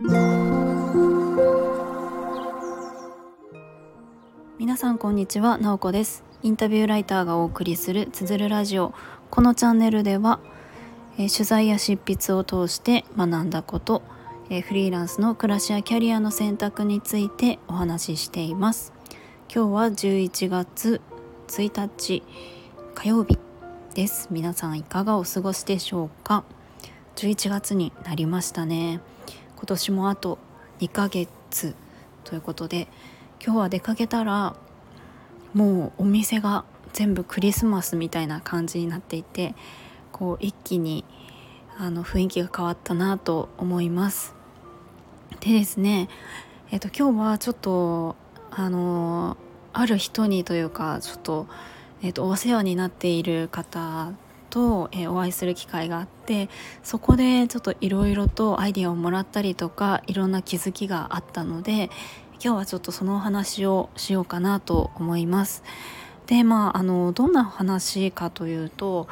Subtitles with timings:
[0.00, 0.12] 皆
[4.76, 6.22] さんこんにちは、なおこです。
[6.44, 8.94] インタビューライターがお送りするつづるラジオ。
[9.28, 10.38] このチャンネルでは、
[11.18, 14.02] えー、取材や執筆を通して学んだこと、
[14.50, 18.92] えー、フリーランスの暮らしやキャリアの選択についてお話ししています。
[19.52, 21.00] 今日は11月
[21.48, 22.22] 1日
[22.94, 23.36] 火曜日
[23.96, 24.28] です。
[24.30, 26.44] 皆さんいかがお過ごしでしょうか
[27.16, 29.00] ？11月になりましたね。
[29.58, 30.38] 今年もあと
[30.78, 31.74] 2ヶ月
[32.22, 32.86] ということで
[33.44, 34.54] 今日は出かけたら
[35.52, 39.56] もうお店が全部クリスマスみたいな感じになっていて
[40.12, 41.04] こう一気に
[41.76, 44.36] あの雰囲気が変わったなと思います。
[45.40, 46.08] でですね
[46.70, 48.14] えっと今日はちょっと
[48.52, 49.36] あの
[49.72, 51.48] ある人にというかちょっと,、
[52.00, 54.12] えっとお世話になっている方
[54.50, 56.48] と、えー、お会いする機会があって
[56.82, 61.90] そこでちょっといろいろとアイディアをもらったりとかいろんな気づきがあったので
[62.42, 65.64] 今日はちょっとそのお話をしようかなと思います。
[66.26, 69.08] でまああのどんな話かというと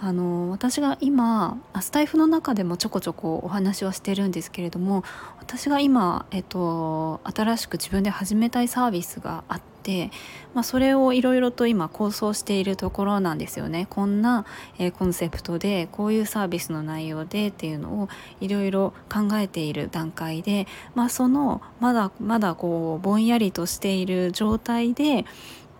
[0.00, 5.04] あの私が今スタイフの中でもちょこちょこお話はしてるんですけれども
[5.40, 10.10] 私が今、えっと、新しく自分で始めたいサービスがあって、
[10.54, 13.86] まあ、それをいろいろと今構想しているところなんですよね。
[13.88, 14.44] こんな、
[14.78, 18.08] えー、コンセプトでこういうサービスの内容でっていうのを
[18.40, 25.24] いろいろ考えている段階で、まあ、そのまだまだこうぼんやりとしている状態で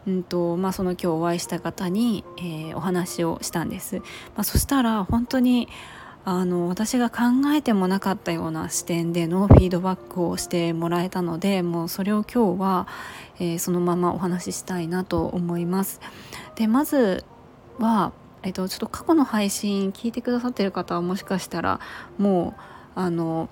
[0.06, 4.02] うんとまあ、その今日お会いした方に、えー、お話をしたんです、ま
[4.36, 5.68] あ、そしたら本当に
[6.24, 7.18] あの私が考
[7.54, 12.88] えてもなかったような視点でのフィードバックをしてもらえたのでもうそれを今日は、
[13.38, 16.00] えー、そのままお話ししたいなと思います。
[16.56, 17.24] でまず
[17.78, 21.78] は、えー、とちょっと過去の配信聞いてくださってる方はもしかしたら
[22.18, 22.60] もう
[22.96, 23.48] あの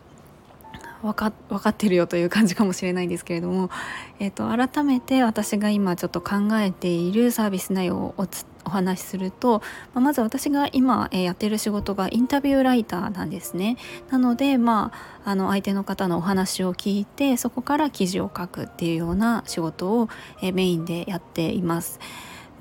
[1.05, 3.70] 分か分かってるよという感じかもしれないんですけれども、
[4.19, 8.27] えーと、改めて私が今ちょっと考えているサービス内容をお
[8.67, 9.61] お話しすると、
[9.92, 13.77] まあ、まず私が今、えー、やってる仕事がインタビューライターなんですね。
[14.08, 14.90] なので、ま
[15.24, 20.08] あ、あの相手の方のお話を聞いてそこから記事を書くっていうような仕事を、
[20.40, 22.01] えー、メインでやっています。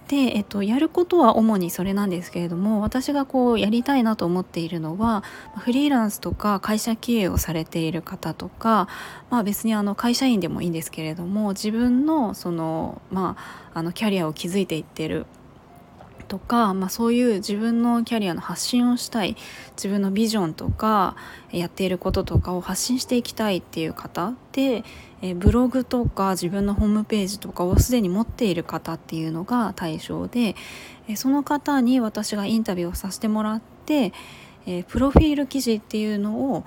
[0.07, 5.23] で、えっと、やることは主にそれなんですけれども私がこうやりたいなと思っているのは
[5.57, 8.87] フリーランスとか会社経営をされている方とか、
[9.29, 13.37] まあ、別にあの会社員でもいいんですけれども自分のその、ま
[13.73, 15.25] あ、あのキャリアを築いていってる
[16.33, 19.37] とか、まあ、そういう自分のキャリアの発信をしたい
[19.75, 21.15] 自分のビジョンとか
[21.51, 24.83] やっていることとかを発信していきたいっていう方で
[25.21, 30.55] えブログとか自分のホームページとかをすでに持っている方っていうのが対象で、
[31.07, 34.11] えその方に私がインタビューをさせてもらって、
[34.65, 36.65] えプロフィール記事っていうのを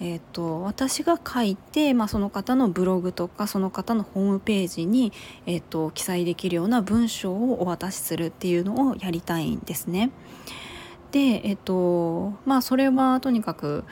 [0.00, 5.12] えーと、私が書いて、まあ、その方のブログとかその方のホームページに、
[5.46, 10.10] えーと、記載できるような文章をお渡しするっていうのをやりたいんですね。
[11.12, 13.84] で、えーとまあ、それはとにかく、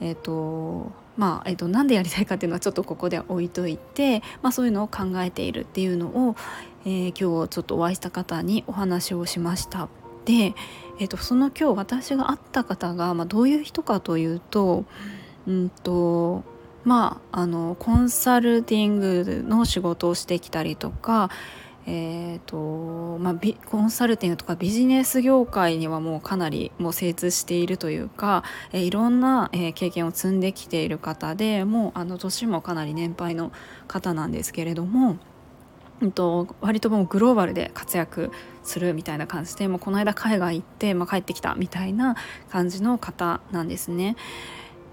[0.00, 6.36] えーとまあえーと、なんでやりたいかっていうのはちょっとここで置いといて、まあ、そういうのを考えているっていうのを、
[6.84, 9.88] えー、今日ちょっとお会いした方にお話をしました。
[10.24, 10.54] で、
[10.98, 14.84] えーと、その今日私が会った方が、まあ、どういう人かというと
[15.18, 15.23] うん
[15.82, 16.44] と
[16.84, 21.30] まああのコンサルティングの仕事をしてきたりとか
[21.86, 23.34] えーとまあ、
[23.66, 33.52] コンサルティングとかビジネス業界にはもうかなりもう精通しているというか、え、いろんな、え、経験を積んできている方でもうあの年もかなり年配の
[33.86, 35.18] 方なんですけれども、
[36.00, 38.32] うんと、割ともうグローバルで活躍
[38.62, 42.16] するみたいな感じでもうこの間海外行って、まあ、帰ってきたみたいな
[42.50, 44.16] 感じの方なんですね。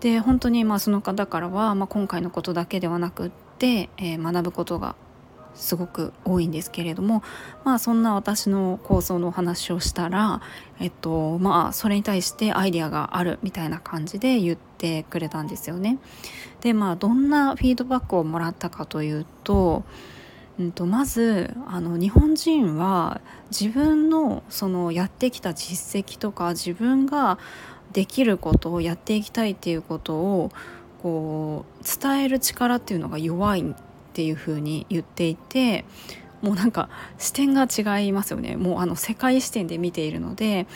[0.02, 4.96] で本当にまあその方からは、まあ、今回のことだけではなくって、えー、学ぶことが
[5.54, 7.24] すごく多いんですけれども
[7.64, 10.42] まあそんな私の構想のお話をしたら
[10.80, 16.00] えっとまあそれに対してアイディアがあるみたいな感じで言ってくれたんですよね。
[16.62, 19.84] でまあどんなフィードバックをもらったかというと,、
[20.60, 23.20] うんと、まずあの日本人は
[23.50, 27.40] 自分のそのやってきた実績とか自分が
[27.94, 30.52] できることをやっていきたいっていうことを
[31.02, 33.74] こう伝える力っていうのが弱いっ
[34.14, 35.86] ていうふうに言っていて
[36.42, 38.56] もうなんか視点が違いますよね。
[38.56, 40.68] もうあの世界視点で見ているので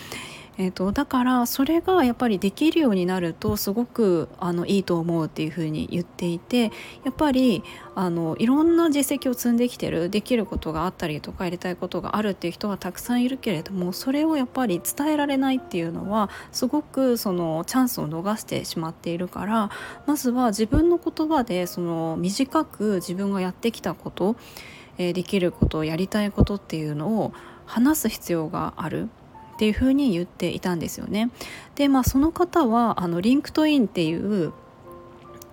[0.57, 6.71] えーと、だからそれがやっぱりできるようになるとすごくあのいいと思うっていうふうに言っていて
[7.03, 7.61] やっぱり
[7.93, 19.69] あのいろんな実績を積んできてるできることがあったりとかやりたいことがあるっていう人はたくさんいるけれどもそれをやっぱり伝えられないっていうのはすごくそのチャンスを逃してしまっているから
[20.05, 24.37] まずは自分の言葉でその短く自分がやってきたこと、
[24.97, 27.33] えー、できることやりたいことっていうのを
[27.65, 29.09] 話す必要がある。
[29.55, 31.31] っていうふうに言っていたんですよね。
[31.75, 34.53] でまあその方はあの LinkedIn っていう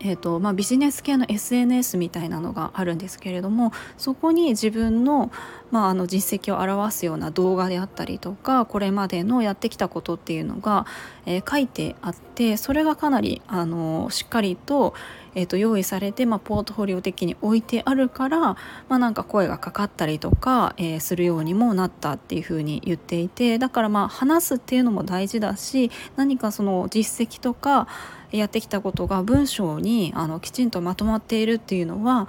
[0.05, 5.31] えーとまあ、ビジネス系の SNS みたいなのがあるんですけれどもそこに自分の,、
[5.71, 10.87] まあ、あの実績を表すような動画であったりとかこれまでのやってきたことっていうのが、
[11.25, 14.95] えー、書いてあってそれがかなりあのしっかりと,、
[15.37, 18.57] えー、と用意されて、まあ、ポートフォリオ的に置いてあるから、ま
[18.89, 27.87] あ、なんか声がかかったりとか、えー、するようにもなったっていうふうに言っていてだからまあ話すっていうのも大事だし何かその実績とか
[28.32, 32.29] やってきたことが文章にあのきちんとまとまっているっていうのは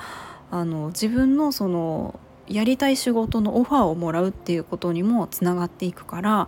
[0.51, 6.47] あの自分のそのやりたい仕事のオファーをもらうっていうことにもつながっていくから、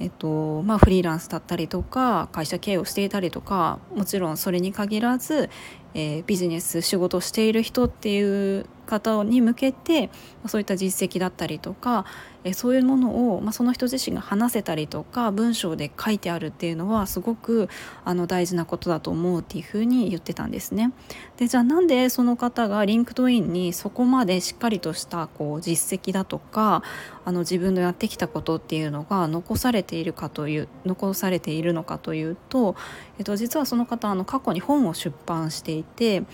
[0.00, 5.50] えっとまあ、フリーランスだったりとか会社経営をしていたりとかもちろんそれに限らず、
[5.98, 10.10] えー、ビジネス仕事をしている人っていう方に向けて
[10.46, 12.04] そういった実績だったりとか
[12.46, 17.68] えそういうものを、まあ、その人自身が話せたりとか文章で書いてあるっていうのはすごく
[18.04, 20.92] あの大事なことだと思うっていうふうに言ってたんですね。
[21.38, 26.84] でじゃあなんでその方が LinkedIn にそこまでしっかりとしたこう実績だとか
[27.24, 32.76] あの自分のやってきたことっていうのが残されているかという残されているのかというと、
[33.18, 36.24] えっと、実はその方あの過去に本を出版していて。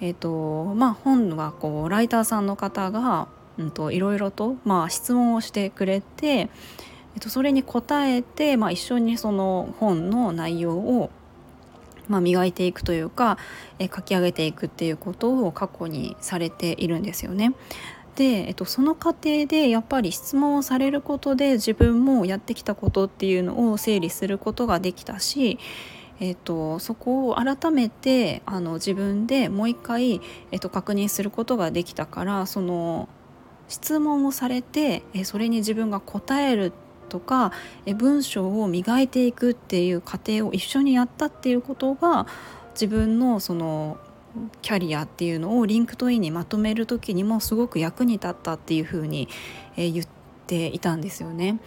[0.00, 3.26] えーとまあ、本はこうライターさんの方が、
[3.90, 11.10] いろいろと、まあ、質問をしてくれて、えーと、それに答えて、まあ、一緒にその本の内容を、
[12.06, 13.36] まあ、磨いていくというか、
[13.80, 17.54] えー、書き上げていくっていうことを過去にされているんですよね。
[18.14, 25.58] で、えっと、その過程でやっぱり質問をされることで自分もやってきたことっていうのを整理することができたし
[26.20, 30.20] えーと、そこを改めてあの自分でもう一回、
[30.50, 33.08] えーと、確認することができたからその
[33.68, 36.72] 質問をされて、えそれに自分が答える
[37.10, 37.52] とか、
[37.84, 42.26] え文章を磨いていくっていう過程を一緒にやったっていうことが
[42.72, 43.98] 自分のその
[44.62, 49.28] キャリアっていうのを LinkedIn にまとめる時にもすごく役に立ったっていうふうに、
[49.76, 50.06] え言っ
[50.46, 51.60] ていたんですよね。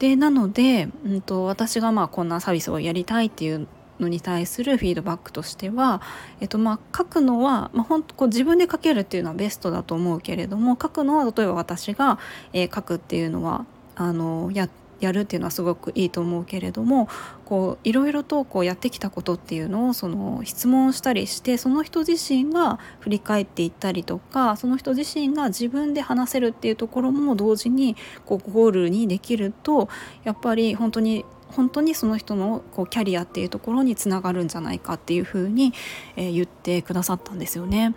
[0.00, 3.68] でなので、うんと、私がまあこんなサービスをやりたいっていう
[4.00, 6.00] のに対するフィードバックとしては、
[6.40, 12.18] えっと、まあ書くのは、まあ、本当こう自分で書けるっていうのはベストだと思うけれども書くのは例えば私が、
[12.54, 14.70] えー、書くっていうのはあのや
[15.00, 17.08] やるっていうのはすごくいいと思うけれども
[17.44, 29.88] こういろいろとこうやってきたことっていうのをその質問したりしてその人自身が振り返っていったりとかその人自身が自分で話せるっていうところも同時にこうゴールにできると
[30.24, 35.72] やっぱり本当に本当にその人のこうキャリアっていうところにつながるんじゃないかっていうふうに、
[36.16, 37.94] えー、言ってくださったんですよね。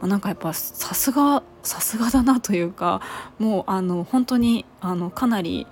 [0.00, 3.02] まあ、なんかやっぱさすがさすがだなというか
[3.38, 5.66] もうあの本当にあのかなり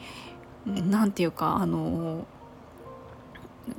[0.69, 2.27] 何て言うかあの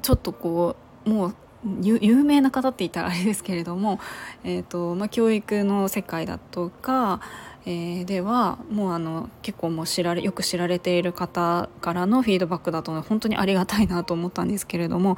[0.01, 0.75] ちょっとこ
[1.05, 1.35] うもう
[1.81, 3.99] 有名な方って言ったらあれですけれども、
[4.45, 7.19] えーとまあ、教育の世界だとか、
[7.65, 15.17] えー、ではもうあの結構もう知られよく知られている方からのフィードバックだと本当にありがたいなと思ったんですけれども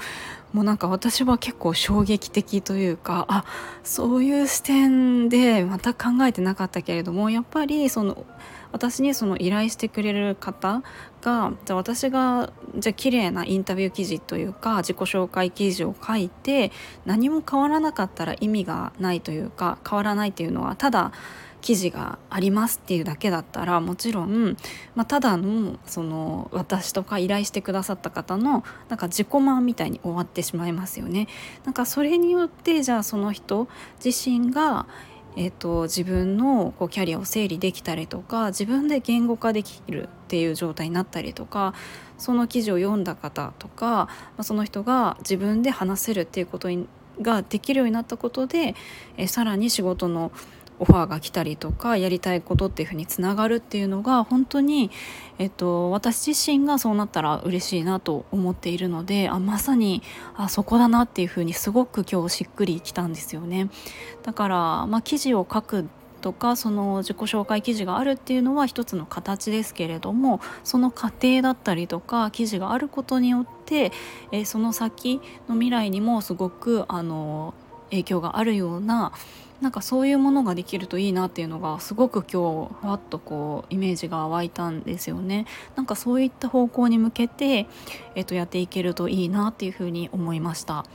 [0.51, 3.45] もうなんか私は結構衝撃的というかあ
[3.83, 8.25] そういう視点でまた考えてなかったけれどもやっぱりその
[8.71, 10.83] 私にその依頼してくれる方
[11.21, 16.71] がじゃあ私がじゃあ綺麗なインタビュー記事というか自己紹介記事を書いて
[17.05, 21.11] 何も変わらなかったら意味がないというか変わらないっていうのはただ
[21.61, 24.57] 記事がありますっていうだけだったらもちろん、
[24.95, 31.27] まあ、ただのその私とか依頼してくださった方のなんか自己満みたいに終わってしまいますよね。
[31.63, 33.67] なんかそれによってじゃあその人
[34.03, 34.87] 自身が
[35.35, 41.73] えーと、自分のこうキャリアを整理できたりとか自分で言語化できるっていう状態になったりとか
[42.17, 46.69] その記事を読んだ方とか、まあ、その人が自分で話せるっていうこと
[47.21, 48.75] ができるようになったことで、
[49.17, 50.31] えー、さらに仕事の
[50.81, 54.89] オファーが来たりとかやりたいことっていうふうにつながるっていうのが本当に、
[55.37, 60.01] えっと、私自身がそうなったら嬉しいなと思っているのであまさに
[60.35, 63.69] あそこだなっていうふうにすごく今日しっくりきたんですよね。
[64.23, 65.87] だから、まあ、記事を書く
[66.21, 73.91] とかその自己紹介記事があるっていうのは一つの形ですけれどもその過程だったりとか記事があることによって、
[74.31, 77.53] えその先の未来にもすごくあの
[77.91, 79.11] 影響があるような
[79.61, 85.45] なんかそういうものができるといいなっていうのがすごく今日ふわっとこうイメージが湧いたんですよね。
[85.75, 87.67] なんかそういった方向に向けて、
[88.15, 90.85] えっと、やっていけるといいなっていうふうに思いました。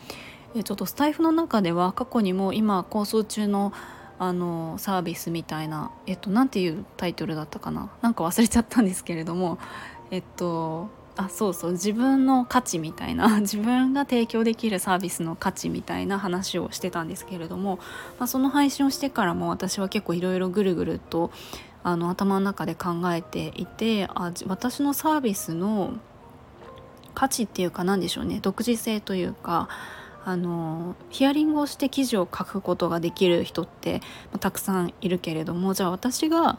[0.65, 3.73] ちょっとスタイフの中では過去にも今構想中の
[4.19, 7.91] あのサービスみたいなえっと何ていうタイトルだったかな？
[8.01, 9.59] なんか忘れちゃったんですけれども
[10.11, 11.73] えっとあそうそう。
[11.73, 17.79] 自分の価値みたいな 自分が提供できるサービスの価値みたいな話をしてたんですけれども、
[18.19, 21.31] まあ、その配信をしてからも私は結構いろいろぐるぐると
[21.83, 25.95] あの頭の中で考えていてあ私のサービスの
[27.15, 28.41] 価値っていうか何でしょうね。
[28.43, 29.69] 独自性というか
[30.27, 34.01] あのヒアリングをして記事を書くことができる人って、
[34.33, 36.59] まあ、たくさんいるけれどもじゃあ私が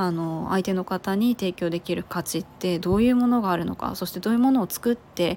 [0.00, 5.36] あの相手の方に提供できる価値ってどういうものがあるのかそしてどういうものを作って、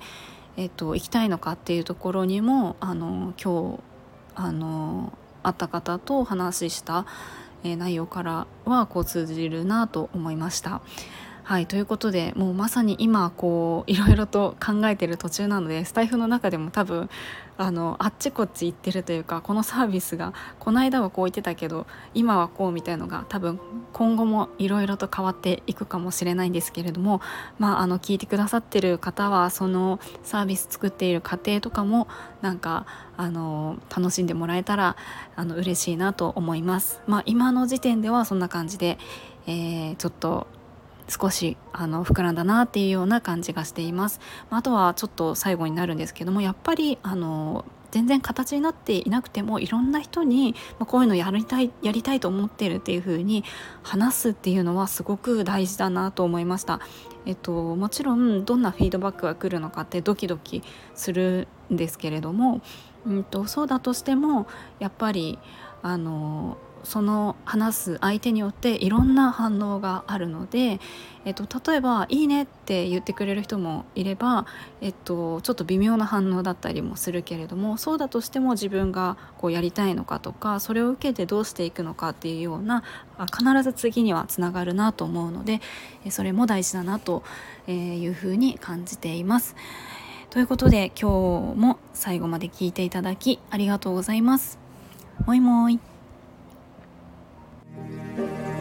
[0.55, 3.79] えっと、いきたいのかっていうところにもあの今日
[4.35, 7.07] あの会った方とお話しした、
[7.63, 10.83] えー、内容からはこう通じるなと思いました。
[11.51, 17.09] はいということでもうまさに今こういろいろと考えてる途中なのでスタイフの中でも多分
[17.57, 23.59] あのあっちこっち行ってるというかこのサービスがこの間はこう言ってたけど今はこうみたいのが多分
[23.91, 27.19] 今後もいろいろと変わっていくかもしれないんですけれども
[27.59, 32.07] まああの聞いてくださってる方はそのサービス作っている過程とかも
[32.41, 32.85] なんか
[33.17, 34.95] あの楽しんでもらえたら
[35.35, 37.01] あの嬉しいなと思います。
[37.07, 38.97] まあ、今の時点ではそんな感じで、
[39.47, 40.47] えー、ちょっと
[41.11, 44.21] 少しあの膨らんだなっていうような感じがしています。
[44.49, 53.43] あとはちょっと最後になるんですけどもやっぱりあの全然形になっていなくてもいろんな人にまこういうのやりたいやりたいと思ってるっていう風に
[53.83, 56.79] 話すっていうのはすごく大事だなと思いました。
[57.25, 60.63] えっと、もちろんどんなフィードバックが来るのかってドキドキ
[60.95, 62.61] するんですけれども、
[63.05, 64.47] うんと、そうだとしても
[64.79, 65.37] やっぱり
[65.83, 70.79] あのその話す相手によっていろんな反応があるので、
[71.25, 74.45] えっと、例えば「いいね」って言ってくれる人もいれば、
[74.81, 82.83] えっと、ちょっと微妙な反応だったりもするけれどもそうだとしても自分がこうやりたいのかとかそれを受けてどうしていくのかっていうような
[83.31, 85.61] 必ず次にはつながるなと思うので
[86.09, 87.23] それも大事だなと
[87.67, 89.55] いうふうに感じています。
[90.31, 94.57] ということで今日も最後まで聞いていただきありがとうございます。
[95.25, 95.90] もいもい。
[97.77, 98.60] Música